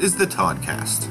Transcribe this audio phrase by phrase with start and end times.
[0.00, 1.08] is the Toddcast,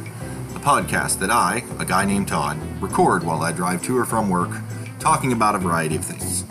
[0.56, 4.30] a podcast that I, a guy named Todd, record while I drive to or from
[4.30, 4.50] work,
[4.98, 6.46] talking about a variety of things.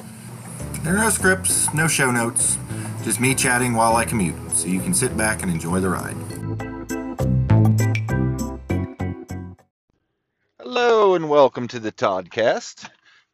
[0.83, 2.59] There are no scripts, no show notes,
[3.05, 6.17] just me chatting while I commute, so you can sit back and enjoy the ride.
[10.61, 12.91] Hello and welcome to the Toddcast.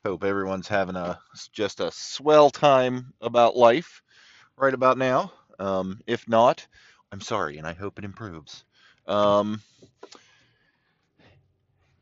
[0.06, 1.18] Hope everyone's having a
[1.52, 4.00] just a swell time about life
[4.56, 5.32] right about now.
[5.58, 6.64] Um, if not,
[7.10, 8.64] I'm sorry, and I hope it improves.
[9.06, 9.60] Um,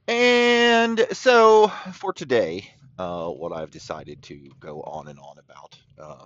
[0.06, 6.24] and so for today, uh, what I've decided to go on and on about, uh,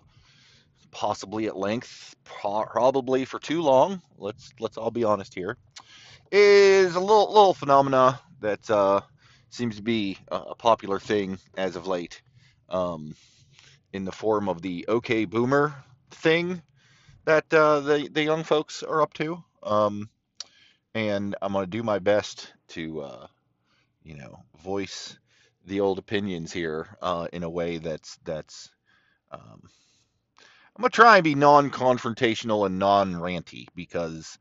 [0.91, 4.01] possibly at length, probably for too long.
[4.19, 5.57] Let's let's all be honest here.
[6.33, 9.03] Is a little little phenomena that uh,
[9.51, 12.23] seems to be a popular thing as of late,
[12.69, 13.15] um,
[13.93, 15.75] in the form of the OK Boomer
[16.11, 16.61] thing
[17.25, 19.43] that uh, the the young folks are up to.
[19.63, 20.09] Um,
[20.95, 23.27] and I'm gonna do my best to, uh,
[24.05, 25.19] you know, voice
[25.67, 28.71] the old opinions here uh, in a way that's that's.
[29.31, 29.71] Um,
[30.77, 34.39] I'm gonna try and be non-confrontational and non-ranty because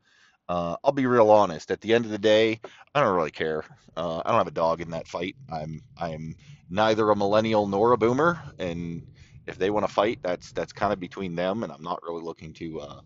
[0.48, 1.70] uh, I'll be real honest.
[1.70, 2.60] At the end of the day,
[2.94, 3.64] I don't really care.
[3.96, 5.36] Uh, I don't have a dog in that fight.
[5.48, 6.34] I'm I'm
[6.68, 9.02] neither a millennial nor a boomer, and
[9.46, 12.22] if they want to fight, that's that's kind of between them, and I'm not really
[12.22, 13.00] looking to, uh,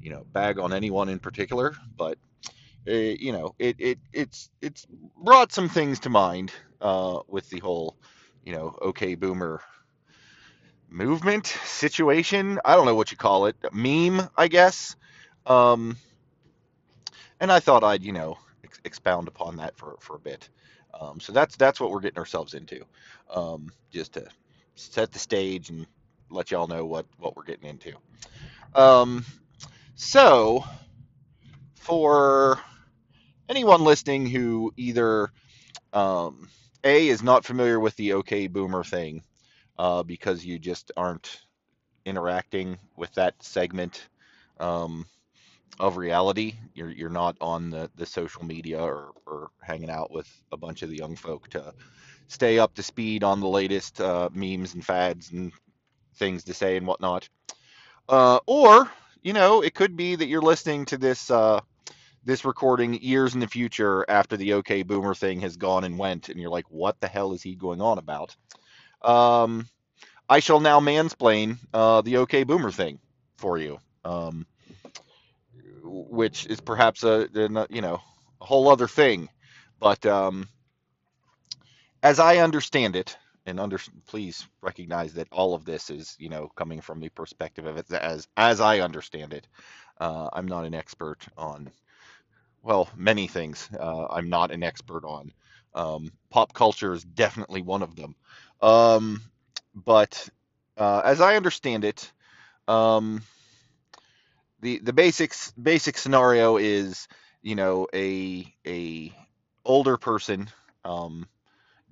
[0.00, 1.74] you know, bag on anyone in particular.
[1.96, 2.18] But
[2.88, 7.60] uh, you know, it it it's it's brought some things to mind uh, with the
[7.60, 7.96] whole,
[8.44, 9.60] you know, okay boomer
[10.88, 12.58] movement situation.
[12.64, 14.96] I don't know what you call it, meme, I guess.
[15.46, 15.96] Um,
[17.40, 20.48] and I thought I'd you know ex- expound upon that for for a bit.
[20.98, 22.84] Um, so that's that's what we're getting ourselves into,
[23.30, 24.26] um, just to
[24.74, 25.86] set the stage and
[26.30, 27.92] let y'all know what what we're getting into.
[28.74, 29.24] Um,
[29.94, 30.64] so
[31.74, 32.60] for
[33.48, 35.30] anyone listening who either
[35.92, 36.48] um,
[36.84, 39.22] a is not familiar with the OK Boomer thing
[39.78, 41.42] uh, because you just aren't
[42.04, 44.08] interacting with that segment
[44.58, 45.06] um,
[45.80, 46.54] of reality.
[46.74, 50.82] You're you're not on the, the social media or, or hanging out with a bunch
[50.82, 51.72] of the young folk to
[52.28, 55.52] stay up to speed on the latest uh, memes and fads and
[56.16, 57.28] things to say and whatnot.
[58.08, 58.90] Uh, or,
[59.22, 61.60] you know, it could be that you're listening to this uh,
[62.24, 66.28] this recording years in the future after the OK Boomer thing has gone and went,
[66.28, 68.36] and you're like, what the hell is he going on about?
[69.02, 69.66] Um,
[70.28, 73.00] I shall now mansplain uh, the OK Boomer thing
[73.36, 74.46] for you, um,
[75.82, 78.00] which is perhaps a, a, you know
[78.40, 79.28] a whole other thing,
[79.80, 80.48] but um,
[82.02, 83.16] as I understand it,
[83.46, 87.66] and under please recognize that all of this is you know coming from the perspective
[87.66, 89.48] of it as as I understand it.
[90.00, 91.70] Uh, I'm not an expert on
[92.62, 93.68] well many things.
[93.78, 95.32] Uh, I'm not an expert on.
[95.74, 98.14] Um, pop culture is definitely one of them.
[98.60, 99.22] Um,
[99.74, 100.28] but
[100.76, 102.10] uh, as I understand it,
[102.68, 103.22] um,
[104.60, 107.08] the the basics basic scenario is
[107.42, 109.12] you know a a
[109.64, 110.48] older person
[110.84, 111.26] um,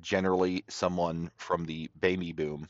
[0.03, 2.69] generally someone from the baby boom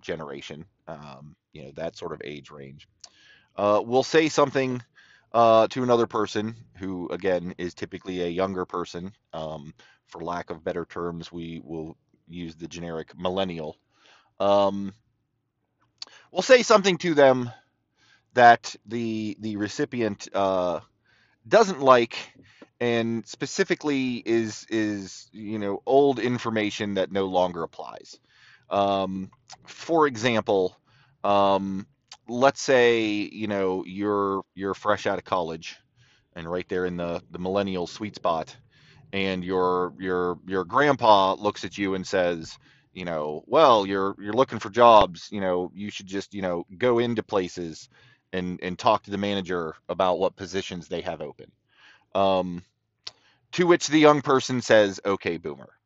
[0.00, 2.88] generation, um, you know, that sort of age range,
[3.56, 4.82] uh, will say something
[5.32, 9.12] uh, to another person who, again, is typically a younger person.
[9.32, 9.74] Um,
[10.06, 11.96] for lack of better terms, we will
[12.28, 13.76] use the generic millennial.
[14.40, 14.94] Um,
[16.32, 17.50] we'll say something to them
[18.34, 20.80] that the the recipient uh,
[21.48, 22.16] doesn't like
[22.80, 28.18] and specifically is is you know old information that no longer applies.
[28.70, 29.30] Um,
[29.66, 30.76] for example,
[31.24, 31.86] um,
[32.28, 35.76] let's say you know you're you're fresh out of college
[36.36, 38.56] and right there in the the millennial sweet spot,
[39.12, 42.58] and your your your grandpa looks at you and says,
[42.92, 46.64] you know, well you're you're looking for jobs, you know, you should just you know
[46.76, 47.88] go into places
[48.32, 51.50] and and talk to the manager about what positions they have open.
[52.14, 52.62] Um,
[53.52, 55.77] to which the young person says, okay, boomer.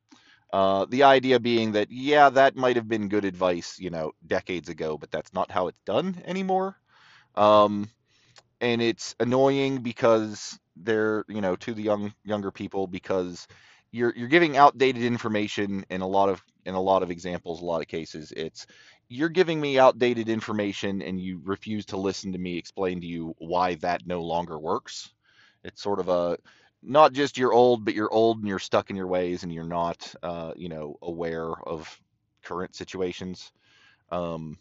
[0.52, 4.68] Uh, the idea being that, yeah, that might have been good advice, you know, decades
[4.68, 6.76] ago, but that's not how it's done anymore.
[7.36, 7.90] Um,
[8.60, 13.46] and it's annoying because they're, you know, to the young younger people because
[13.92, 17.64] you're you're giving outdated information in a lot of in a lot of examples, a
[17.64, 18.32] lot of cases.
[18.36, 18.66] It's
[19.08, 23.34] you're giving me outdated information and you refuse to listen to me explain to you
[23.38, 25.12] why that no longer works.
[25.64, 26.38] It's sort of a
[26.82, 29.64] not just you're old, but you're old and you're stuck in your ways and you're
[29.64, 32.00] not, uh, you know, aware of
[32.42, 33.52] current situations.
[34.10, 34.58] Um,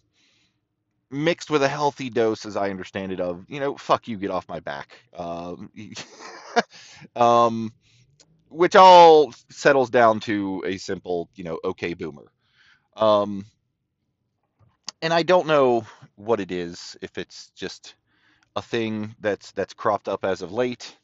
[1.09, 4.31] mixed with a healthy dose, as I understand it, of you know, fuck you, get
[4.31, 5.00] off my back.
[5.15, 5.71] Um,
[7.15, 7.73] um,
[8.50, 12.31] which all settles down to a simple, you know, okay, boomer.
[12.95, 13.45] Um,
[15.01, 15.85] and I don't know
[16.15, 17.95] what it is, if it's just
[18.56, 20.95] a thing that's that's cropped up as of late,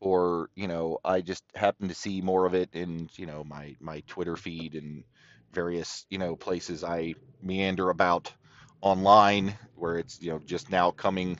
[0.00, 3.76] or you know, I just happen to see more of it in you know my
[3.80, 5.04] my Twitter feed and
[5.52, 8.32] various you know places I meander about
[8.80, 11.38] online, where it's you know just now coming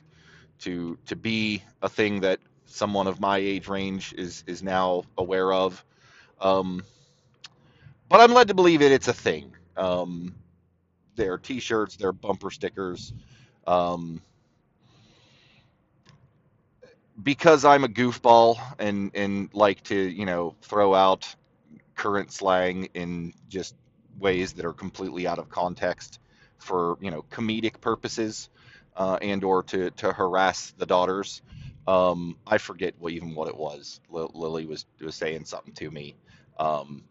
[0.61, 5.52] to to be a thing that someone of my age range is is now aware
[5.52, 5.85] of.
[6.41, 6.82] Um,
[8.09, 8.93] but I'm led to believe it.
[8.93, 9.55] It's a thing.
[9.76, 10.35] Um,
[11.17, 13.12] there are T-shirts, there are bumper stickers.
[13.67, 14.23] Um,
[17.23, 21.27] because I'm a goofball and and like to you know throw out
[21.97, 23.77] current slang in just
[24.21, 26.21] ways that are completely out of context
[26.59, 28.51] for you know comedic purposes
[28.97, 31.43] uh, and or to to harass the daughters.
[31.89, 34.01] Um, I forget what, even what it was.
[34.15, 36.17] L- Lily was was saying something to me,
[36.59, 37.05] um,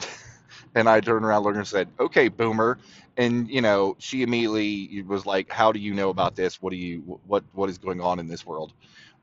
[0.74, 2.78] and I turned around, looked and said, "Okay, boomer."
[3.18, 6.62] And you know, she immediately was like, "How do you know about this?
[6.62, 8.72] What do you what what is going on in this world?"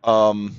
[0.03, 0.55] Um,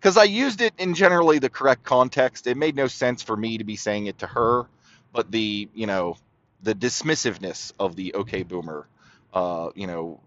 [0.00, 2.46] because I used it in generally the correct context.
[2.46, 4.66] It made no sense for me to be saying it to her,
[5.12, 6.16] but the you know
[6.62, 8.88] the dismissiveness of the okay boomer,
[9.34, 10.20] uh, you know,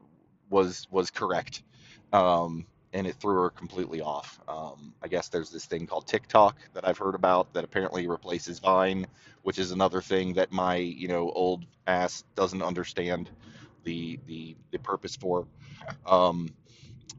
[0.50, 1.64] was was correct,
[2.14, 4.40] um, and it threw her completely off.
[4.48, 8.60] Um, I guess there's this thing called TikTok that I've heard about that apparently replaces
[8.60, 9.08] Vine,
[9.44, 13.30] which is another thing that my you know old ass doesn't understand
[13.86, 15.48] the the the purpose for.
[16.06, 16.50] Um,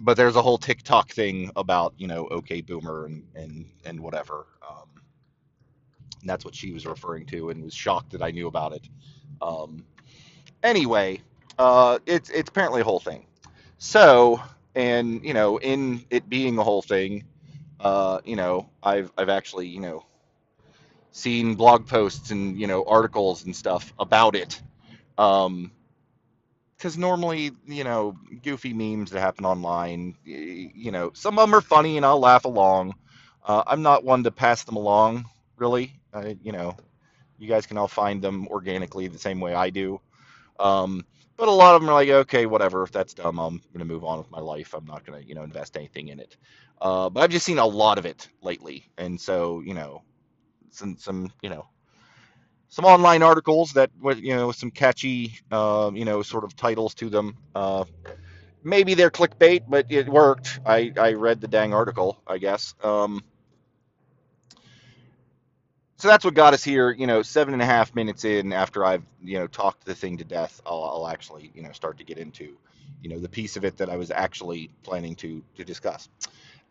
[0.00, 4.46] but there's a whole TikTok thing about you know okay boomer and and and whatever.
[4.68, 4.88] Um,
[6.20, 8.88] and that's what she was referring to, and was shocked that I knew about it.
[9.40, 9.84] Um,
[10.62, 11.20] anyway,
[11.58, 13.26] uh, it's it's apparently a whole thing.
[13.78, 14.40] So,
[14.74, 17.24] and you know, in it being a whole thing,
[17.80, 20.04] uh, you know, I've I've actually you know
[21.10, 24.60] seen blog posts and you know articles and stuff about it.
[25.18, 25.72] Um,
[26.82, 31.60] because normally, you know, goofy memes that happen online, you know, some of them are
[31.60, 32.96] funny and I'll laugh along.
[33.46, 35.26] Uh, I'm not one to pass them along,
[35.56, 35.92] really.
[36.12, 36.76] I, you know,
[37.38, 40.00] you guys can all find them organically the same way I do.
[40.58, 41.06] Um,
[41.36, 42.82] but a lot of them are like, okay, whatever.
[42.82, 44.74] If that's dumb, I'm going to move on with my life.
[44.74, 46.36] I'm not going to, you know, invest anything in it.
[46.80, 50.02] Uh, but I've just seen a lot of it lately, and so, you know,
[50.70, 51.64] some, some, you know,
[52.72, 56.94] some online articles that were, you know some catchy uh, you know sort of titles
[56.94, 57.36] to them.
[57.54, 57.84] Uh,
[58.64, 60.58] maybe they're clickbait, but it worked.
[60.64, 62.74] I, I read the dang article, I guess.
[62.82, 63.22] Um,
[65.98, 66.90] so that's what got us here.
[66.90, 70.16] You know, seven and a half minutes in after I've you know talked the thing
[70.16, 72.56] to death, I'll, I'll actually you know start to get into
[73.02, 76.08] you know the piece of it that I was actually planning to to discuss,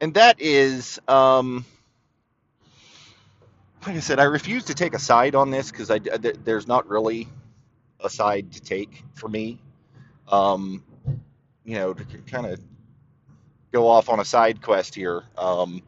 [0.02, 1.00] and that is.
[1.08, 1.64] Um,
[3.86, 6.88] like I said, I refuse to take a side on this because I there's not
[6.88, 7.28] really
[8.00, 9.60] a side to take for me.
[10.28, 10.84] Um,
[11.66, 12.60] you know, to kind of
[13.72, 15.24] go off on a side quest here.
[15.38, 15.82] Um,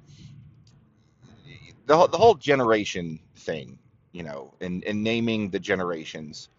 [1.85, 3.77] the the whole generation thing,
[4.11, 6.49] you know, and and naming the generations.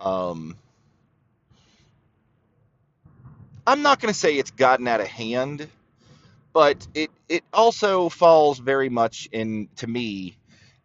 [0.00, 0.56] Um,
[3.66, 5.68] I'm not going to say it's gotten out of hand,
[6.54, 10.38] but it it also falls very much in to me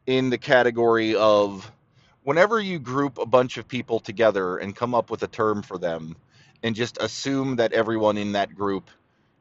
[0.07, 1.72] in the category of
[2.24, 5.77] whenever you group a bunch of people together and come up with a term for
[5.77, 6.15] them
[6.63, 8.89] and just assume that everyone in that group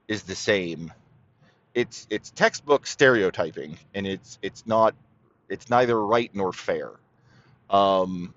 [0.08, 0.92] is the same
[1.74, 4.94] it's it's textbook stereotyping and it's it's not
[5.48, 6.90] it's neither right nor fair
[7.70, 8.28] um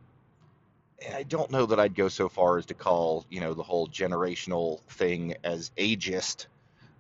[1.06, 3.64] and I don't know that I'd go so far as to call, you know, the
[3.64, 6.48] whole generational thing as ageist.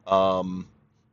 [0.08, 0.68] Um,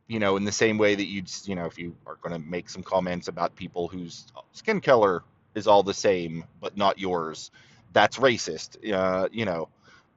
[0.07, 2.49] you know, in the same way that you'd, you know, if you are going to
[2.49, 5.23] make some comments about people whose skin color
[5.55, 7.51] is all the same but not yours,
[7.93, 8.91] that's racist.
[8.91, 9.69] Uh, you know,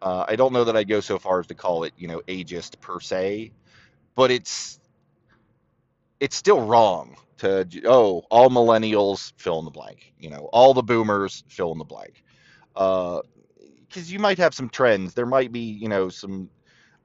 [0.02, 2.20] uh, I don't know that I'd go so far as to call it, you know,
[2.26, 3.52] ageist per se,
[4.14, 4.80] but it's
[6.20, 10.82] it's still wrong to oh all millennials fill in the blank, you know, all the
[10.82, 12.22] boomers fill in the blank,
[12.72, 13.20] because
[13.96, 15.14] uh, you might have some trends.
[15.14, 16.48] There might be, you know, some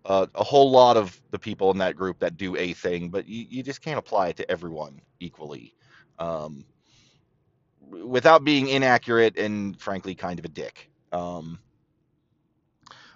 [0.05, 3.27] uh, a whole lot of the people in that group that do a thing, but
[3.27, 5.75] you, you just can't apply it to everyone equally
[6.20, 6.65] um,
[7.89, 10.89] without being inaccurate and frankly kind of a dick.
[11.12, 11.60] Um,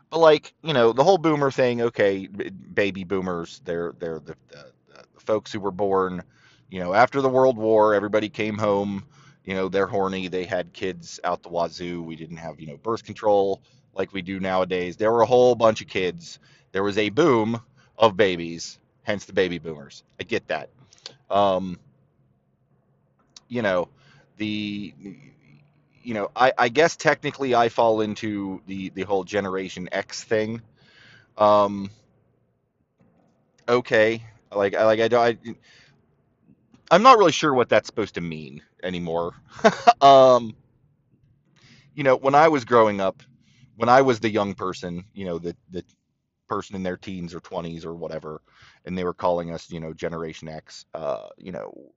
[0.09, 4.73] but like you know the whole boomer thing, okay, baby boomers, they're they're the, the,
[5.13, 6.21] the folks who were born,
[6.69, 9.05] you know, after the World War, everybody came home.
[9.43, 10.27] You know, they're horny.
[10.27, 12.01] They had kids out the wazoo.
[12.01, 13.61] We didn't have, you know, birth control
[13.93, 14.97] like we do nowadays.
[14.97, 16.39] There were a whole bunch of kids
[16.75, 17.61] there was a boom
[17.97, 20.03] of babies, hence the baby boomers.
[20.19, 20.67] I get that.
[21.29, 21.79] Um,
[23.47, 23.87] you know,
[24.35, 24.93] the
[26.03, 30.61] you know, I, I guess technically I fall into the the whole Generation X thing.
[31.37, 31.91] Um,
[33.69, 35.55] okay, like I like I don't I,
[36.91, 39.33] I'm not really sure what that's supposed to mean anymore.
[40.01, 40.55] Um,
[41.95, 43.23] you know, when I was growing up,
[43.77, 45.85] when I was the young person, you know, the the
[46.47, 48.41] person in their teens or 20s or whatever,
[48.85, 51.91] and they were calling us, you know, Generation X, uh, you know,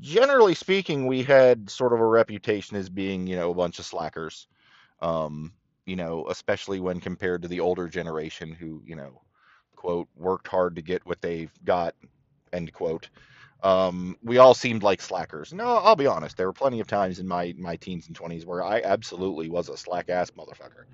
[0.00, 3.84] generally speaking, we had sort of a reputation as being, you know, a bunch of
[3.84, 4.46] slackers.
[5.00, 5.52] Um,
[5.86, 9.22] you know, especially when compared to the older generation who, you know,
[9.74, 11.94] quote, worked hard to get what they've got,
[12.52, 13.08] end quote.
[13.62, 15.52] Um, we all seemed like slackers.
[15.52, 16.36] No, I'll be honest.
[16.36, 19.70] There were plenty of times in my my teens and twenties where I absolutely was
[19.70, 20.84] a slack ass motherfucker.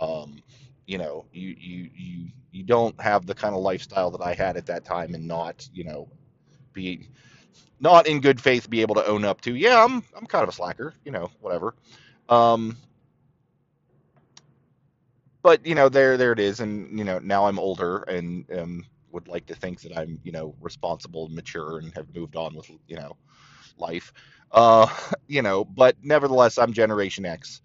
[0.00, 0.42] Um,
[0.88, 4.56] you know, you you you you don't have the kind of lifestyle that I had
[4.58, 6.08] at that time and not, you know,
[6.72, 7.08] be
[7.80, 9.54] not in good faith be able to own up to.
[9.56, 10.94] Yeah, I'm I'm kind of a slacker.
[11.04, 11.74] You know, whatever.
[12.28, 12.76] Um,
[15.42, 18.84] but you know, there there it is, and you know, now I'm older and um,
[19.12, 22.54] would like to think that I'm you know responsible and mature and have moved on
[22.56, 23.16] with you know
[23.78, 24.12] life.
[24.52, 24.88] Uh,
[25.28, 27.62] you know, but nevertheless, I'm Generation X.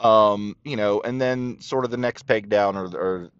[0.00, 3.30] Um, you know, and then sort of the next peg down or, or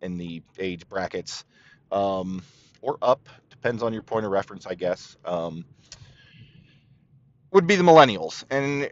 [0.00, 1.44] in the age brackets,
[1.92, 2.42] um,
[2.80, 5.16] or up, depends on your point of reference, I guess.
[5.24, 5.64] Um,
[7.52, 8.88] would be the millennials, and uh,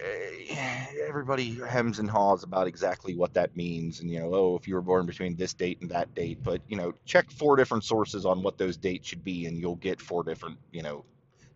[1.08, 4.00] everybody hems and haws about exactly what that means.
[4.00, 6.60] And you know, oh, if you were born between this date and that date, but
[6.68, 10.00] you know, check four different sources on what those dates should be, and you'll get
[10.00, 11.04] four different, you know,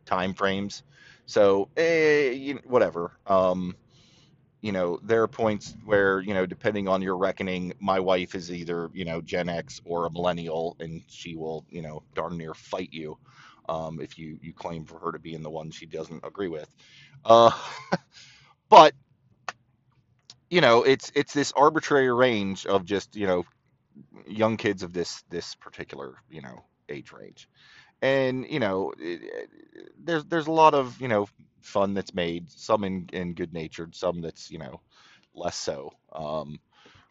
[0.06, 0.82] time frames.
[1.26, 3.12] So, eh, you, whatever.
[3.26, 3.76] Um,
[4.64, 8.50] you know, there are points where, you know, depending on your reckoning, my wife is
[8.50, 12.54] either, you know, Gen X or a millennial, and she will, you know, darn near
[12.54, 13.18] fight you
[13.68, 16.48] um, if you you claim for her to be in the one she doesn't agree
[16.48, 16.74] with.
[17.26, 17.50] Uh,
[18.70, 18.94] but
[20.50, 23.44] you know, it's it's this arbitrary range of just, you know,
[24.26, 27.48] young kids of this this particular, you know, age range
[28.04, 28.92] and you know
[30.02, 31.26] there's there's a lot of you know
[31.62, 34.80] fun that's made some in in good natured some that's you know
[35.34, 35.92] less so.
[36.12, 36.60] Um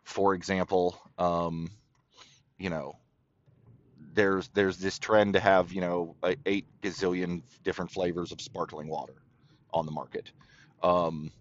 [0.04, 1.72] for example um
[2.60, 2.96] you know
[4.14, 9.16] there's there's this trend to have you know eight gazillion different flavors of sparkling water
[9.74, 10.32] on the market.
[10.84, 11.32] Um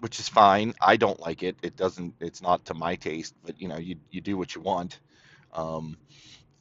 [0.00, 0.74] which is fine.
[0.80, 1.58] I don't like it.
[1.62, 4.60] It doesn't it's not to my taste but you know you you do what you
[4.60, 5.00] want.
[5.52, 5.98] Um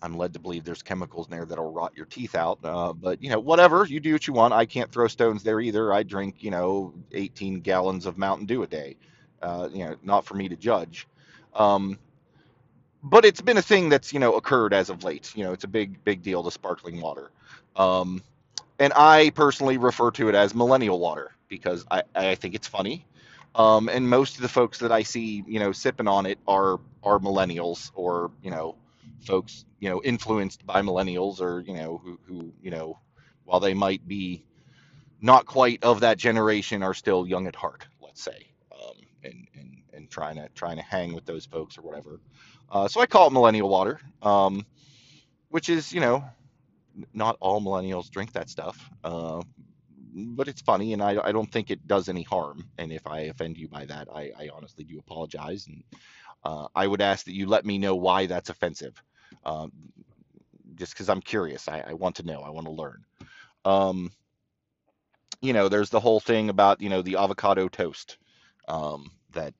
[0.02, 2.60] I'm led to believe there's chemicals in there that'll rot your teeth out.
[2.64, 4.54] Uh, but you know, whatever you do what you want.
[4.54, 5.94] I can't throw stones there either.
[5.94, 8.98] I drink you know 18 gallons of Mountain Dew a day.
[9.42, 11.08] Uh, you know, not for me to judge.
[11.54, 11.98] Um,
[13.04, 15.32] but it's been a thing that's you know occurred as of late.
[15.36, 17.32] You know, it's a big big deal to sparkling water.
[17.76, 18.22] Um,
[18.80, 23.06] and I personally refer to it as millennial water because I, I think it's funny.
[23.56, 26.80] Um, and most of the folks that I see, you know, sipping on it are
[27.04, 28.76] are millennials or you know,
[29.26, 33.00] folks, you know, influenced by millennials or you know who who you know,
[33.46, 34.44] while they might be
[35.22, 39.82] not quite of that generation, are still young at heart, let's say, um, and and
[39.94, 42.20] and trying to trying to hang with those folks or whatever.
[42.70, 44.66] Uh, so I call it millennial water, um,
[45.50, 46.24] which is you know
[47.14, 48.90] not all millennials drink that stuff.
[49.04, 49.42] Uh,
[50.14, 52.68] but it's funny, and I, I don't think it does any harm.
[52.78, 55.68] And if I offend you by that, I, I honestly do apologize.
[55.68, 55.84] And
[56.44, 59.02] uh, I would ask that you let me know why that's offensive,
[59.46, 59.72] um,
[60.76, 61.68] just because I'm curious.
[61.68, 62.42] I, I want to know.
[62.42, 63.04] I want to learn.
[63.66, 64.12] Um,
[65.42, 68.18] you know, there's the whole thing about you know the avocado toast
[68.68, 69.54] um, that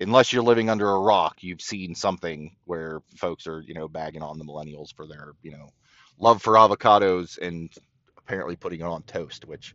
[0.00, 4.22] unless you're living under a rock, you've seen something where folks are, you know, bagging
[4.22, 5.70] on the millennials for their, you know,
[6.18, 7.70] love for avocados and
[8.18, 9.74] apparently putting it on toast, which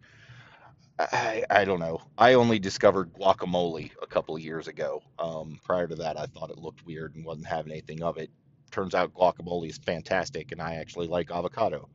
[0.99, 2.01] I, I don't know.
[2.17, 5.03] I only discovered guacamole a couple years ago.
[5.19, 8.31] Um, prior to that, I thought it looked weird and wasn't having anything of it.
[8.71, 11.89] Turns out guacamole is fantastic, and I actually like avocado.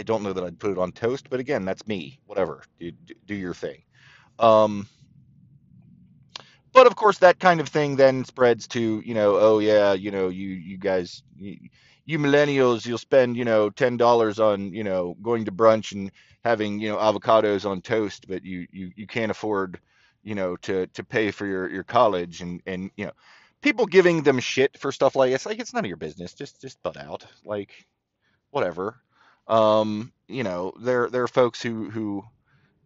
[0.00, 2.20] I don't know that I'd put it on toast, but again, that's me.
[2.26, 2.92] Whatever, do,
[3.26, 3.82] do your thing.
[4.38, 4.88] Um,
[6.72, 10.10] but of course that kind of thing then spreads to you know oh yeah you
[10.10, 11.58] know you you guys you,
[12.04, 16.10] you millennials you'll spend you know ten dollars on you know going to brunch and
[16.44, 19.80] having you know avocados on toast but you you, you can't afford
[20.22, 23.12] you know to to pay for your your college and and you know
[23.60, 26.60] people giving them shit for stuff like it's like it's none of your business just
[26.60, 27.86] just butt out like
[28.50, 28.96] whatever.
[29.48, 32.24] Um you know there there are folks who who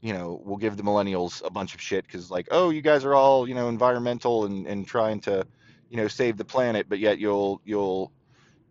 [0.00, 3.04] you know, we'll give the millennials a bunch of shit because like, oh, you guys
[3.04, 5.44] are all, you know, environmental and, and trying to,
[5.90, 8.12] you know, save the planet, but yet you'll you'll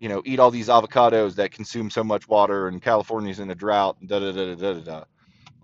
[0.06, 3.56] you know, eat all these avocados that consume so much water, and California's in a
[3.56, 5.04] drought, da da da da da da.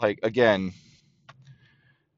[0.01, 0.73] Like again,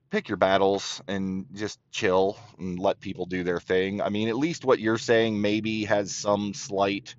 [0.09, 4.01] pick your battles and just chill and let people do their thing.
[4.01, 7.13] I mean, at least what you're saying maybe has some slight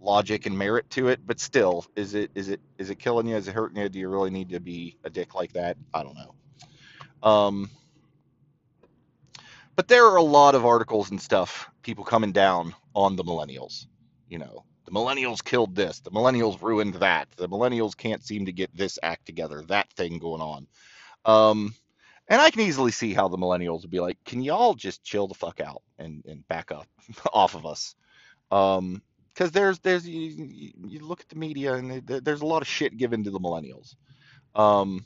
[0.00, 3.36] logic and merit to it, but still, is it is it is it killing you?
[3.36, 3.90] Is it hurting you?
[3.90, 5.76] Do you really need to be a dick like that?
[5.92, 6.34] I don't know.
[7.22, 7.68] Um,
[9.74, 13.86] but there are a lot of articles and stuff, people coming down on the millennials.
[14.28, 18.52] You know, the millennials killed this, the millennials ruined that, the millennials can't seem to
[18.52, 20.66] get this act together, that thing going on.
[21.24, 21.74] Um,
[22.28, 25.28] and I can easily see how the millennials would be like, can y'all just chill
[25.28, 26.86] the fuck out and, and back up
[27.32, 27.94] off of us?
[28.50, 29.02] Um,
[29.34, 32.96] because there's there's you, you look at the media and there's a lot of shit
[32.96, 33.94] given to the millennials.
[34.54, 35.04] Um,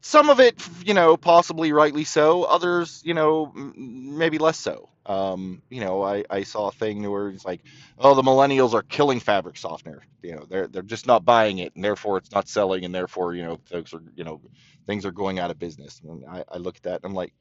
[0.00, 2.44] some of it, you know, possibly rightly so.
[2.44, 4.88] Others, you know, maybe less so.
[5.06, 7.62] Um, you know, I, I saw a thing where it's like,
[7.98, 10.02] oh, the millennials are killing fabric softener.
[10.22, 13.34] You know, they're they're just not buying it, and therefore it's not selling, and therefore,
[13.34, 14.40] you know, folks are, you know,
[14.86, 16.00] things are going out of business.
[16.04, 17.32] And I, I look at that and I'm like,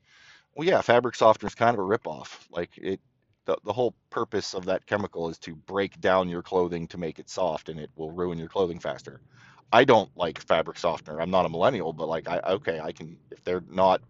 [0.55, 2.45] well, yeah, fabric softener is kind of a ripoff.
[2.51, 2.99] Like it,
[3.45, 7.19] the, the whole purpose of that chemical is to break down your clothing to make
[7.19, 9.21] it soft, and it will ruin your clothing faster.
[9.73, 11.21] I don't like fabric softener.
[11.21, 14.01] I'm not a millennial, but like I okay, I can if they're not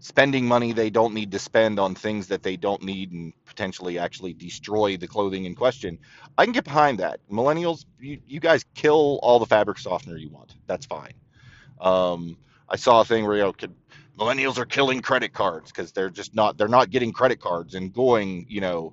[0.00, 3.98] spending money they don't need to spend on things that they don't need and potentially
[3.98, 5.98] actually destroy the clothing in question.
[6.36, 7.20] I can get behind that.
[7.30, 10.54] Millennials, you, you guys kill all the fabric softener you want.
[10.66, 11.14] That's fine.
[11.80, 13.74] Um, I saw a thing where you know could,
[14.18, 17.92] millennials are killing credit cards because they're just not they're not getting credit cards and
[17.92, 18.92] going you know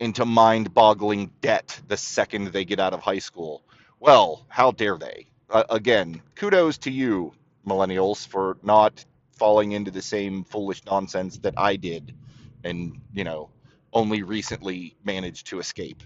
[0.00, 3.62] into mind-boggling debt the second they get out of high school.
[4.00, 5.28] Well, how dare they?
[5.48, 7.32] Uh, again, kudos to you,
[7.64, 12.14] millennials, for not falling into the same foolish nonsense that I did,
[12.64, 13.50] and you know,
[13.92, 16.02] only recently managed to escape.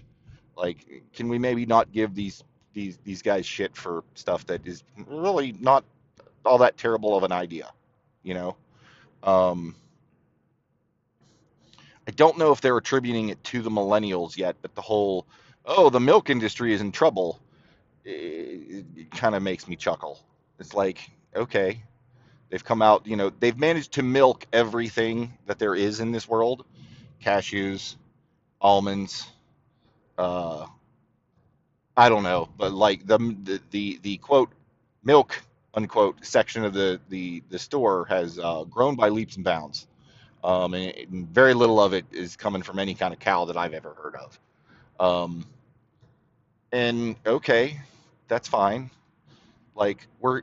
[0.55, 4.83] Like, can we maybe not give these these these guys shit for stuff that is
[5.07, 5.83] really not
[6.45, 7.71] all that terrible of an idea,
[8.23, 8.55] you know?
[9.23, 9.75] Um,
[12.07, 15.27] I don't know if they're attributing it to the millennials yet, but the whole,
[15.65, 17.39] oh, the milk industry is in trouble,
[18.05, 20.19] it, it kind of makes me chuckle.
[20.59, 20.99] It's like,
[21.35, 21.83] okay,
[22.49, 26.27] they've come out, you know, they've managed to milk everything that there is in this
[26.27, 26.65] world
[27.23, 27.95] cashews,
[28.61, 29.27] almonds,
[30.17, 30.65] uh,
[31.95, 34.51] I don't know, but like the, the, the, the quote,
[35.03, 35.41] milk
[35.77, 39.87] unquote section of the, the, the store has uh, grown by leaps and bounds
[40.43, 43.57] um, and, and, very little of it is coming from any kind of cow that
[43.57, 44.39] I've ever heard of.
[44.99, 45.45] Um,
[46.71, 47.79] and okay,
[48.27, 48.89] that's fine.
[49.75, 50.41] Like we're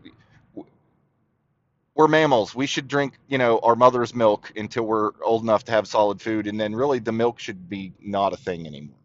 [1.94, 2.54] we're mammals.
[2.54, 6.20] We should drink, you know, our mother's milk until we're old enough to have solid
[6.20, 8.96] food, and then really the milk should be not a thing anymore.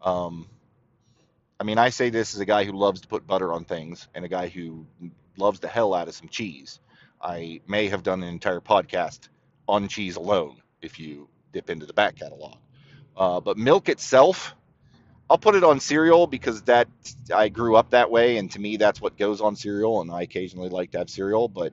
[0.00, 0.48] Um,
[1.58, 4.08] I mean, I say this as a guy who loves to put butter on things
[4.14, 4.86] and a guy who
[5.36, 6.80] loves the hell out of some cheese.
[7.20, 9.28] I may have done an entire podcast
[9.66, 12.56] on cheese alone if you dip into the back catalog.
[13.16, 14.54] Uh, but milk itself,
[15.30, 16.88] I'll put it on cereal because that
[17.34, 20.00] I grew up that way, and to me that's what goes on cereal.
[20.02, 21.72] And I occasionally like to have cereal, but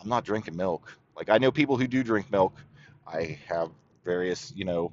[0.00, 0.96] I'm not drinking milk.
[1.16, 2.54] Like I know people who do drink milk.
[3.06, 3.70] I have
[4.04, 4.92] various, you know,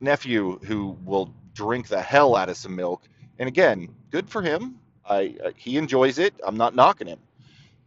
[0.00, 3.02] nephew who will drink the hell out of some milk,
[3.38, 4.78] and again, good for him.
[5.08, 6.34] I, I he enjoys it.
[6.44, 7.18] I'm not knocking him,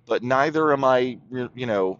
[0.06, 2.00] but neither am I, you know,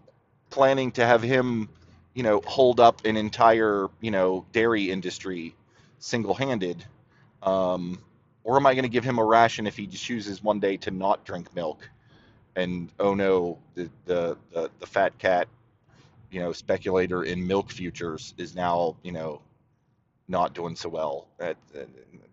[0.50, 1.70] planning to have him,
[2.14, 5.56] you know, hold up an entire, you know, dairy industry
[6.00, 6.84] single-handed?
[7.44, 8.00] Um,
[8.44, 10.92] or am I going to give him a ration if he chooses one day to
[10.92, 11.90] not drink milk?
[12.56, 15.48] And oh no, the the the, the fat cat,
[16.32, 19.42] you know, speculator in milk futures is now, you know,
[20.28, 21.28] not doing so well.
[21.38, 21.58] That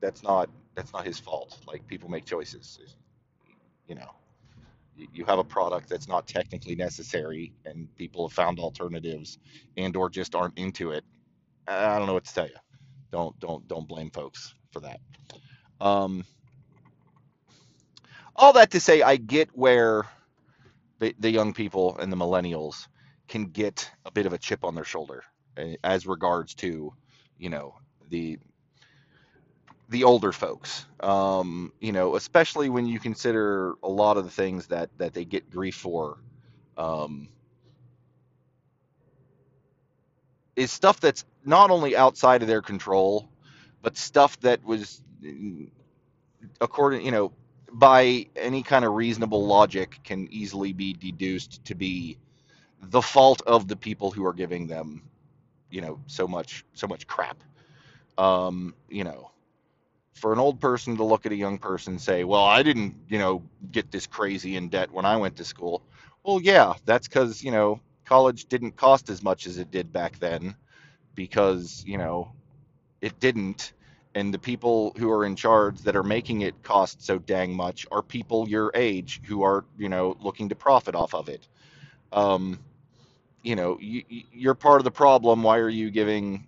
[0.01, 1.59] that's not that's not his fault.
[1.67, 2.79] Like people make choices,
[3.87, 4.11] you know
[4.97, 9.39] you have a product that's not technically necessary and people have found alternatives
[9.77, 11.05] and or just aren't into it.
[11.67, 12.57] I don't know what to tell you.
[13.11, 15.01] Don't don't don't blame folks for that.
[15.81, 16.25] Um,
[18.37, 20.05] all that to say i get where
[21.01, 22.87] the, the young people and the millennials
[23.29, 25.23] can get a bit of a chip on their shoulder
[25.57, 26.93] eh, as regards to
[27.39, 27.75] you know
[28.09, 28.39] the
[29.93, 30.87] the older folks.
[31.01, 35.27] Um, you know, especially when you consider a lot of the things that that they
[35.27, 36.19] get grief for.
[36.79, 37.29] Um,
[40.57, 43.29] is stuff that's not only outside of their control,
[43.83, 45.03] but stuff that was,
[46.61, 47.33] according, you know,
[47.73, 52.19] by any kind of reasonable logic, can easily be deduced to be
[52.83, 55.03] the fault of the people who are giving them,
[55.71, 57.39] you know, so much so much crap.
[58.19, 59.32] Um, you know,
[60.15, 62.95] for an old person to look at a young person and say, "Well, I didn't,
[63.09, 65.83] you know, get this crazy in debt when I went to school."
[66.25, 70.19] Well, yeah, that's because you know college didn't cost as much as it did back
[70.19, 70.55] then
[71.15, 72.33] because you know
[73.01, 73.73] it didn't,
[74.15, 77.87] and the people who are in charge that are making it cost so dang much
[77.93, 81.49] are people your age who are you know looking to profit off of it.
[82.13, 82.59] Um,
[83.43, 85.43] you know, you, you're part of the problem.
[85.43, 86.47] Why are you giving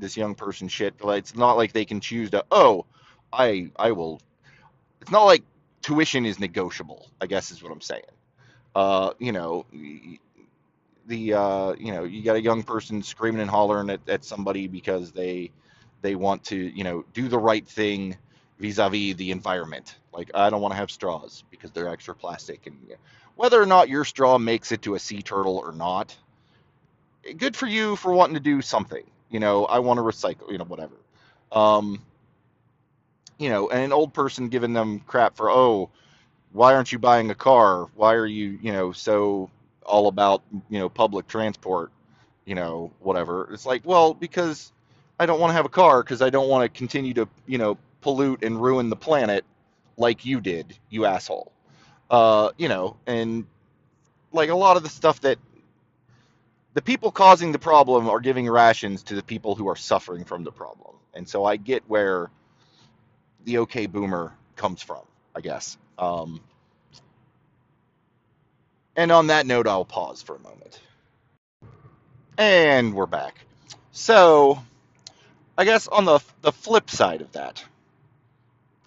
[0.00, 0.94] this young person shit?
[1.02, 2.44] It's not like they can choose to.
[2.50, 2.86] Oh,
[3.32, 4.20] I I will.
[5.00, 5.42] It's not like
[5.82, 7.08] tuition is negotiable.
[7.20, 8.02] I guess is what I'm saying.
[8.74, 9.66] Uh, you know,
[11.06, 14.68] the uh, you know you got a young person screaming and hollering at, at somebody
[14.68, 15.50] because they
[16.02, 18.16] they want to you know do the right thing
[18.58, 19.96] vis-a-vis the environment.
[20.12, 22.96] Like I don't want to have straws because they're extra plastic, and yeah,
[23.36, 26.16] whether or not your straw makes it to a sea turtle or not,
[27.36, 29.04] good for you for wanting to do something.
[29.30, 30.50] You know, I want to recycle.
[30.50, 30.96] You know, whatever.
[31.52, 32.02] Um,
[33.38, 35.90] you know, and an old person giving them crap for oh
[36.52, 37.88] why aren't you buying a car?
[37.94, 39.50] Why are you, you know, so
[39.84, 41.90] all about, you know, public transport,
[42.44, 43.52] you know, whatever.
[43.52, 44.72] It's like, well, because
[45.18, 47.58] I don't want to have a car because I don't want to continue to, you
[47.58, 49.44] know, pollute and ruin the planet
[49.96, 51.52] like you did, you asshole.
[52.10, 53.46] Uh, you know, and
[54.32, 55.38] like a lot of the stuff that
[56.74, 60.44] the people causing the problem are giving rations to the people who are suffering from
[60.44, 60.96] the problem.
[61.14, 62.30] And so I get where
[63.44, 65.02] the okay boomer comes from,
[65.34, 65.76] I guess.
[65.98, 66.40] Um,
[68.96, 70.80] and on that note, I'll pause for a moment.
[72.38, 73.34] And we're back.
[73.92, 74.62] So,
[75.58, 77.64] I guess on the the flip side of that,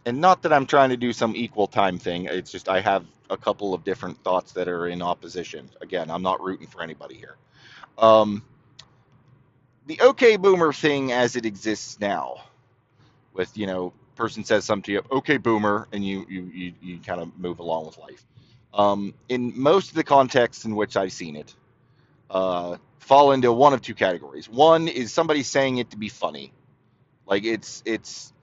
[0.06, 3.06] and not that I'm trying to do some equal time thing, it's just I have
[3.30, 5.70] a couple of different thoughts that are in opposition.
[5.82, 7.36] Again, I'm not rooting for anybody here.
[7.98, 8.44] Um,
[9.86, 12.42] the okay boomer thing as it exists now,
[13.34, 17.00] with you know, person says something to you, okay boomer, and you you you, you
[17.00, 18.26] kind of move along with life.
[18.74, 21.54] Um, in most of the contexts in which I've seen it,
[22.30, 24.50] uh, fall into one of two categories.
[24.50, 26.52] One is somebody saying it to be funny,
[27.26, 28.34] like it's it's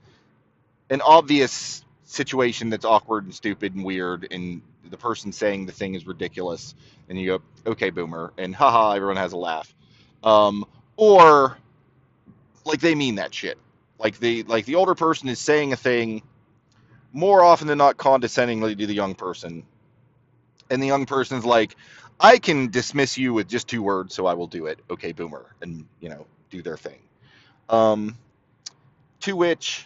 [0.89, 5.95] an obvious situation that's awkward and stupid and weird, and the person saying the thing
[5.95, 6.75] is ridiculous,
[7.09, 9.73] and you go, okay, boomer, and haha, everyone has a laugh.
[10.23, 10.65] Um,
[10.97, 11.57] or
[12.65, 13.57] like they mean that shit.
[13.97, 16.21] Like the like the older person is saying a thing
[17.13, 19.63] more often than not condescendingly to the young person,
[20.69, 21.75] and the young person's like,
[22.19, 24.79] I can dismiss you with just two words, so I will do it.
[24.89, 26.99] Okay, boomer, and you know, do their thing.
[27.69, 28.17] Um,
[29.21, 29.85] to which,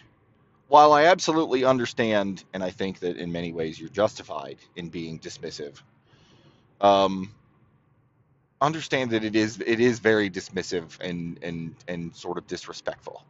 [0.68, 5.20] while I absolutely understand, and I think that in many ways you're justified in being
[5.20, 5.82] dismissive,
[6.82, 7.32] um,
[8.62, 13.24] understand that it is it is very dismissive and and and sort of disrespectful.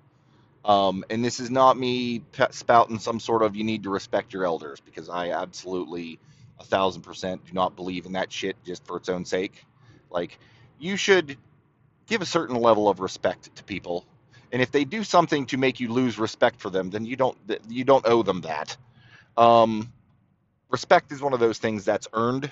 [0.64, 4.46] Um, and this is not me spouting some sort of you need to respect your
[4.46, 6.20] elders because I absolutely
[6.60, 9.64] a thousand percent do not believe in that shit just for its own sake.
[10.10, 10.40] Like,
[10.80, 11.38] you should
[12.08, 14.06] give a certain level of respect to people,
[14.52, 17.38] and if they do something to make you lose respect for them, then you don't
[17.70, 18.78] you don't owe them that.
[19.38, 19.92] Um,
[20.70, 22.52] respect is one of those things that's earned.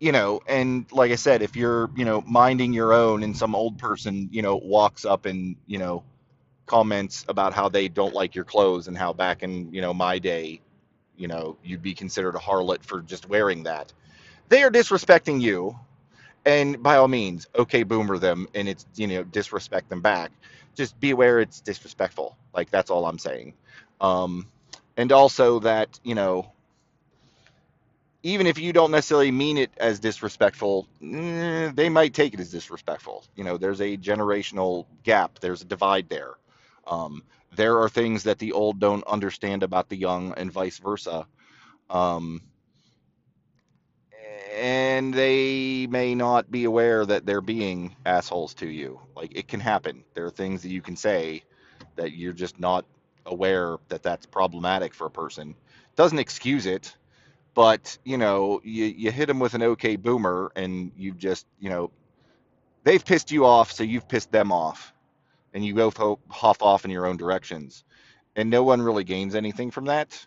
[0.00, 3.54] You know, and like I said, if you're you know minding your own, and some
[3.54, 6.04] old person you know walks up and you know
[6.66, 10.18] comments about how they don't like your clothes and how back in you know my
[10.18, 10.60] day
[11.16, 13.92] you know, you'd be considered a harlot for just wearing that.
[14.48, 15.78] They are disrespecting you,
[16.46, 20.30] and by all means, okay, boomer them, and it's you know disrespect them back.
[20.74, 22.36] Just be aware it's disrespectful.
[22.54, 23.54] Like that's all I'm saying.
[24.00, 24.46] Um,
[24.96, 26.52] and also that you know,
[28.22, 32.50] even if you don't necessarily mean it as disrespectful, eh, they might take it as
[32.50, 33.24] disrespectful.
[33.34, 35.40] You know, there's a generational gap.
[35.40, 36.34] There's a divide there.
[36.86, 37.24] Um,
[37.56, 41.26] there are things that the old don't understand about the young, and vice versa.
[41.90, 42.42] Um,
[44.56, 49.00] and they may not be aware that they're being assholes to you.
[49.14, 50.02] Like it can happen.
[50.14, 51.44] There are things that you can say
[51.96, 52.86] that you're just not
[53.26, 55.54] aware that that's problematic for a person.
[55.94, 56.96] Doesn't excuse it,
[57.54, 61.68] but you know, you you hit them with an okay boomer, and you just you
[61.68, 61.90] know,
[62.84, 64.92] they've pissed you off, so you've pissed them off
[65.52, 65.96] and you both
[66.28, 67.84] huff off in your own directions,
[68.36, 70.26] and no one really gains anything from that.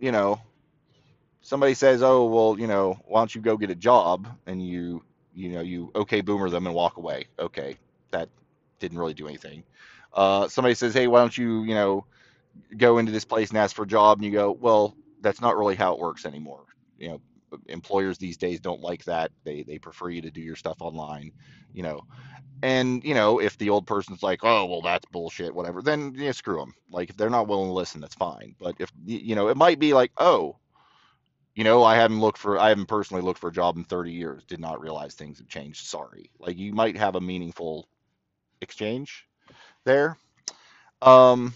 [0.00, 0.40] You know,
[1.46, 5.02] somebody says, "Oh, well, you know, why don't you go get a job?" and you,
[5.32, 7.26] you know, you okay boomer them and walk away.
[7.38, 7.78] Okay,
[8.10, 8.28] that
[8.80, 9.64] didn't really do anything.
[10.12, 12.04] Uh, somebody says, "Hey, why don't you, you know,
[12.76, 15.56] go into this place and ask for a job?" and you go, "Well, that's not
[15.56, 16.64] really how it works anymore."
[16.98, 17.20] You know,
[17.68, 19.30] employers these days don't like that.
[19.44, 21.32] They they prefer you to do your stuff online,
[21.72, 22.00] you know.
[22.62, 26.32] And you know, if the old person's like, "Oh, well, that's bullshit," whatever, then yeah,
[26.32, 26.74] screw them.
[26.90, 28.56] Like if they're not willing to listen, that's fine.
[28.60, 30.58] But if you know, it might be like, "Oh,
[31.56, 34.12] you know, I haven't looked for, I haven't personally looked for a job in 30
[34.12, 34.44] years.
[34.44, 35.86] Did not realize things have changed.
[35.86, 37.88] Sorry." Like you might have a meaningful
[38.60, 39.26] exchange
[39.84, 40.18] there.
[41.00, 41.54] Um,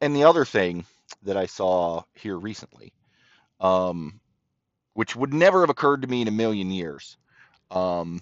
[0.00, 0.84] and the other thing
[1.22, 2.92] that I saw here recently,
[3.60, 4.20] um,
[4.94, 7.16] which would never have occurred to me in a million years.
[7.70, 8.20] Um,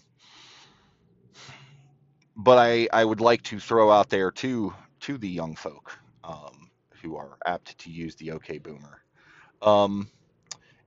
[2.37, 6.70] but I, I would like to throw out there to to the young folk um,
[7.01, 9.03] who are apt to use the OK Boomer.
[9.62, 10.09] Um,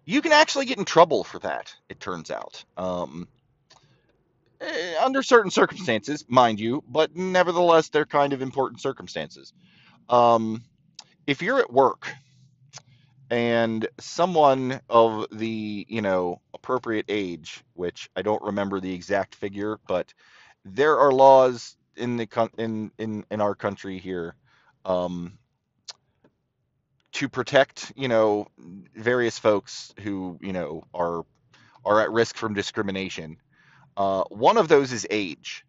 [0.06, 1.74] you can actually get in trouble for that.
[1.90, 3.28] It turns out, um,
[4.62, 9.54] eh, under certain circumstances, mind you, but nevertheless, they're kind of important circumstances.
[10.10, 10.64] Um,
[11.26, 12.08] if you're at work
[13.32, 19.80] and someone of the you know appropriate age, which I don't remember the exact figure,
[19.88, 20.14] but
[20.64, 24.36] there are laws in the in in in our country here
[24.86, 25.38] um,
[27.15, 28.47] to protect you know
[28.95, 31.23] various folks who you know are
[31.86, 33.38] are at risk from discrimination.
[33.95, 35.65] Uh, one of those is age.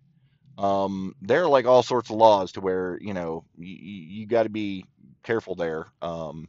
[0.58, 4.44] Um, there are like all sorts of laws to where you know you, you got
[4.44, 4.86] to be
[5.22, 5.86] careful there.
[6.02, 6.48] Um,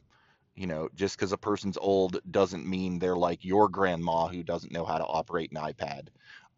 [0.56, 4.72] you know, just because a person's old doesn't mean they're like your grandma who doesn't
[4.72, 6.08] know how to operate an iPad.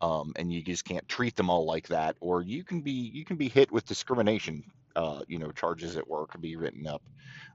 [0.00, 3.26] Um, and you just can't treat them all like that, or you can be you
[3.26, 4.64] can be hit with discrimination,
[4.96, 7.02] uh, you know, charges at work be written up,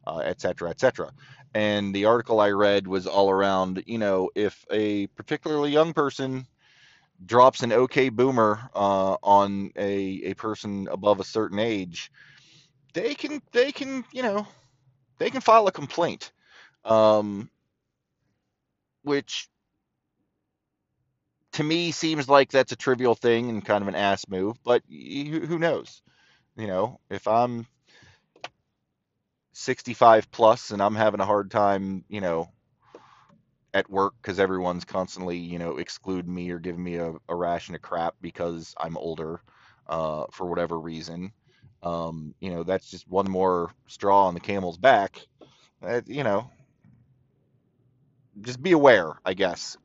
[0.07, 1.11] uh, et cetera, et cetera.
[1.53, 6.47] And the article I read was all around, you know, if a particularly young person
[7.25, 12.11] drops an OK boomer uh, on a a person above a certain age,
[12.93, 14.47] they can they can you know
[15.19, 16.31] they can file a complaint,
[16.85, 17.49] um,
[19.03, 19.49] which
[21.53, 24.83] to me seems like that's a trivial thing and kind of an ass move, but
[24.89, 26.01] who knows?
[26.57, 27.65] You know, if I'm
[29.53, 32.49] 65 plus and I'm having a hard time, you know,
[33.73, 37.75] at work because everyone's constantly, you know, excluding me or giving me a, a ration
[37.75, 39.41] of crap because I'm older
[39.87, 41.31] uh, for whatever reason.
[41.83, 45.21] Um, you know, that's just one more straw on the camel's back.
[45.83, 46.49] Uh, you know,
[48.41, 49.77] just be aware, I guess.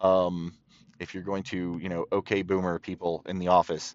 [0.00, 0.54] Um,
[0.98, 3.94] if you're going to, you know, okay boomer people in the office,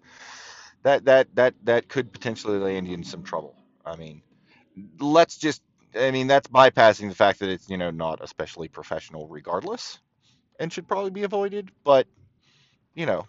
[0.82, 3.56] that that that that could potentially land you in some trouble.
[3.84, 4.22] I mean,
[5.00, 5.62] let's just
[5.98, 9.98] I mean, that's bypassing the fact that it's, you know, not especially professional regardless
[10.60, 12.06] and should probably be avoided, but
[12.94, 13.26] you know,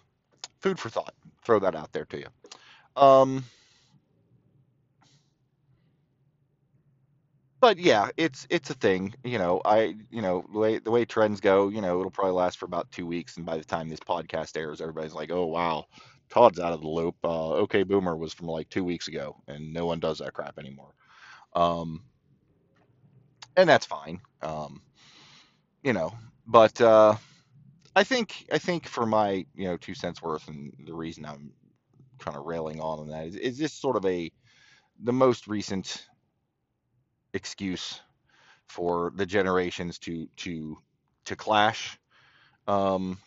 [0.60, 1.14] food for thought.
[1.44, 2.26] Throw that out there to you.
[2.96, 3.44] Um
[7.60, 9.14] but yeah, it's it's a thing.
[9.24, 12.32] You know, I you know the way the way trends go, you know, it'll probably
[12.34, 15.46] last for about two weeks, and by the time this podcast airs, everybody's like, "Oh
[15.46, 15.86] wow,
[16.34, 19.72] Todd's out of the loop." Uh, okay, Boomer was from like two weeks ago, and
[19.72, 20.92] no one does that crap anymore.
[21.54, 22.02] Um,
[23.56, 24.20] and that's fine.
[24.42, 24.82] Um,
[25.82, 26.12] you know,
[26.46, 27.14] but uh,
[27.94, 31.52] I think I think for my you know two cents worth, and the reason I'm
[32.18, 34.32] kind of railing on on that is, is just sort of a
[35.02, 36.06] the most recent
[37.32, 38.00] excuse
[38.66, 40.78] for the generations to to
[41.26, 41.98] to clash.
[42.66, 43.18] Um,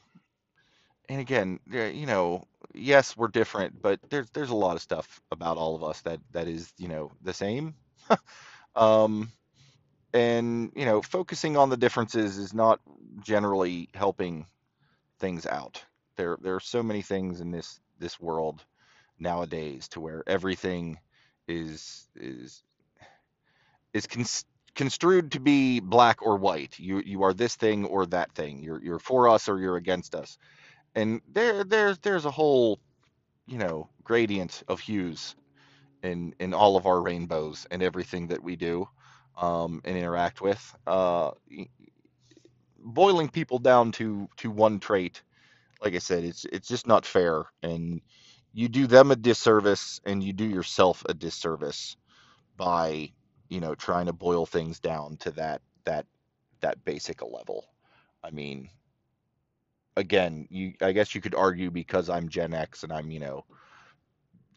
[1.10, 5.58] and again, you know, yes, we're different, but there's there's a lot of stuff about
[5.58, 7.76] all of us that that is you know the same.
[8.76, 9.32] um,
[10.14, 12.80] and you know, focusing on the differences is not
[13.24, 14.48] generally helping
[15.20, 15.84] things out.
[16.18, 18.64] There there are so many things in this this world
[19.20, 21.00] nowadays to where everything
[21.48, 22.64] is is
[23.94, 26.80] is cons- construed to be black or white.
[26.80, 28.64] You you are this thing or that thing.
[28.64, 30.38] You're you're for us or you're against us.
[30.98, 32.82] And there there's there's a whole
[33.48, 35.36] you know gradient of hues
[36.04, 38.88] in in all of our rainbows and everything that we do
[39.38, 40.76] um, and interact with.
[40.88, 41.32] Uh,
[42.80, 45.24] boiling people down to to one trait,
[45.84, 48.02] like I said, it's it's just not fair, and
[48.54, 51.98] you do them a disservice and you do yourself a disservice
[52.58, 53.12] by
[53.50, 56.06] you know, trying to boil things down to that that
[56.62, 57.66] that basic level.
[58.24, 58.70] I mean,
[59.98, 63.46] again, you I guess you could argue because I'm Gen X and I'm, you know,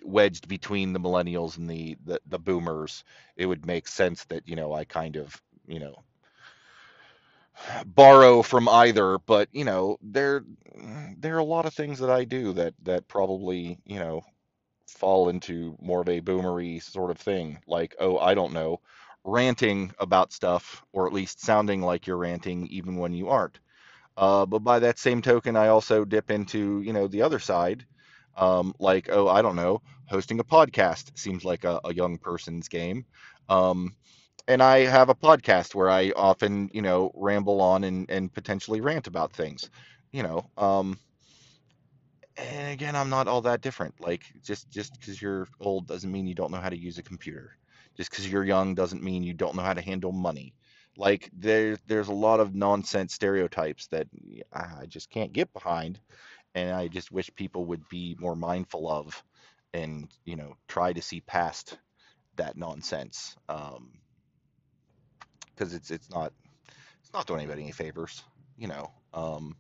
[0.05, 3.05] wedged between the millennials and the, the the boomers,
[3.37, 5.97] it would make sense that, you know, I kind of, you know,
[7.87, 10.45] borrow from either, but you know, there
[11.19, 14.23] there are a lot of things that I do that that probably, you know,
[14.89, 17.59] fall into more of a boomery sort of thing.
[17.67, 18.81] Like, oh, I don't know,
[19.25, 23.59] ranting about stuff, or at least sounding like you're ranting even when you aren't.
[24.17, 27.87] Uh, but by that same token, I also dip into, you know, the other side.
[28.37, 32.69] Um, like, oh, I don't know, hosting a podcast seems like a, a young person's
[32.69, 33.05] game.
[33.49, 33.95] Um,
[34.49, 38.81] and I have a podcast where I often, you know, ramble on and, and potentially
[38.81, 39.71] rant about things,
[40.13, 40.51] you know.
[40.57, 40.99] Um,
[42.37, 44.01] and again, I'm not all that different.
[44.01, 47.03] Like, just just because you're old doesn't mean you don't know how to use a
[47.03, 47.57] computer.
[47.97, 50.55] Just because you're young doesn't mean you don't know how to handle money.
[51.01, 54.09] Like, there there's a lot of nonsense stereotypes that
[54.53, 55.99] I just can't get behind,
[56.55, 59.23] and I just wish people would be more mindful of,
[59.75, 61.79] and you know, try to see past
[62.37, 63.37] that nonsense.
[63.49, 63.93] Um,
[65.55, 66.33] because it's it's not
[67.03, 68.25] it's not doing anybody any favors,
[68.59, 68.93] you know.
[69.15, 69.57] Um,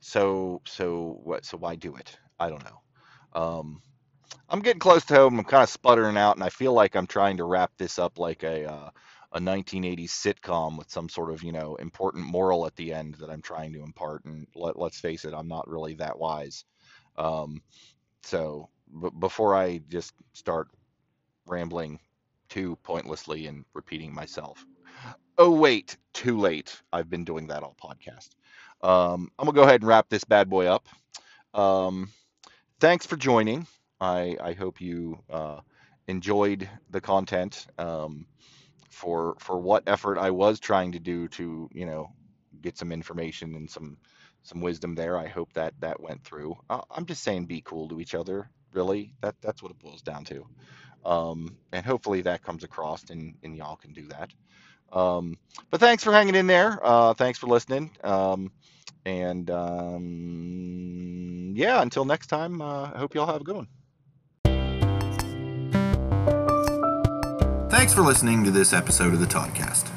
[0.00, 1.44] so so what?
[1.44, 2.18] So why do it?
[2.40, 2.80] I don't know.
[3.34, 3.82] Um,
[4.48, 5.38] I'm getting close to home.
[5.38, 8.18] I'm kind of sputtering out, and I feel like I'm trying to wrap this up
[8.18, 8.90] like a uh,
[9.32, 13.30] a 1980s sitcom with some sort of you know important moral at the end that
[13.30, 14.24] I'm trying to impart.
[14.24, 16.64] And let, let's face it, I'm not really that wise.
[17.16, 17.62] Um,
[18.22, 18.68] so
[19.02, 20.68] b- before I just start
[21.46, 21.98] rambling
[22.48, 24.64] too pointlessly and repeating myself.
[25.38, 26.80] Oh wait, too late.
[26.92, 28.30] I've been doing that all podcast.
[28.86, 30.86] Um, I'm gonna go ahead and wrap this bad boy up.
[31.54, 32.10] Um,
[32.80, 33.66] thanks for joining.
[34.00, 35.60] I I hope you uh,
[36.08, 37.66] enjoyed the content.
[37.78, 38.26] Um,
[38.90, 42.10] for for what effort I was trying to do to you know
[42.62, 43.96] get some information and some
[44.42, 45.18] some wisdom there.
[45.18, 46.56] I hope that that went through.
[46.70, 48.48] Uh, I'm just saying, be cool to each other.
[48.72, 50.46] Really, that that's what it boils down to.
[51.04, 54.30] Um, and hopefully that comes across and, and y'all can do that.
[54.92, 55.36] Um,
[55.70, 56.78] but thanks for hanging in there.
[56.82, 57.90] Uh, thanks for listening.
[58.04, 58.52] Um,
[59.04, 63.68] and um, yeah, until next time, uh, I hope y'all have a good one.
[67.84, 69.90] Thanks for listening to this episode of the Toddcast.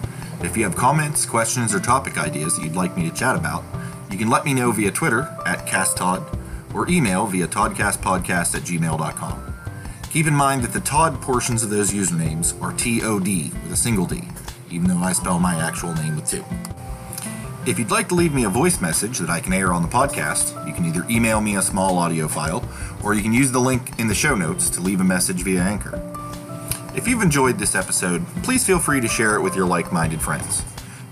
[0.44, 3.64] If you have comments, questions, or topic ideas that you'd like me to chat about,
[4.12, 6.38] you can let me know via Twitter at CastTod
[6.74, 9.54] or email via todcastpodcast at gmail.com.
[10.12, 14.06] Keep in mind that the Todd portions of those usernames are T-O-D with a single
[14.06, 14.22] D,
[14.70, 16.44] even though I spell my actual name with two.
[17.66, 19.88] If you'd like to leave me a voice message that I can air on the
[19.88, 22.68] podcast, you can either email me a small audio file,
[23.02, 25.62] or you can use the link in the show notes to leave a message via
[25.62, 26.17] Anchor.
[26.98, 30.20] If you've enjoyed this episode, please feel free to share it with your like minded
[30.20, 30.64] friends.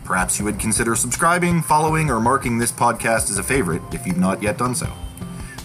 [0.04, 4.18] Perhaps you would consider subscribing, following, or marking this podcast as a favorite if you've
[4.18, 4.92] not yet done so.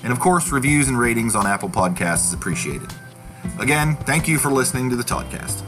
[0.04, 2.92] And of course, reviews and ratings on Apple Podcasts is appreciated.
[3.58, 5.62] Again, thank you for listening to the Toddcast.